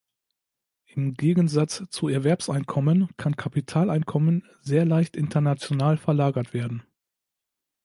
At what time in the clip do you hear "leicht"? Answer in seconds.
4.83-5.15